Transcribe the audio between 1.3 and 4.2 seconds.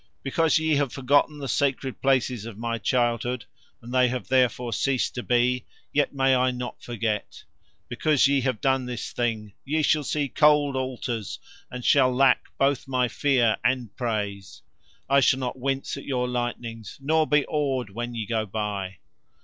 the sacred places of my childhood, and they